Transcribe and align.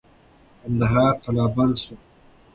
کندهار 0.61 1.13
قلابند 1.23 1.75
سو. 1.83 1.95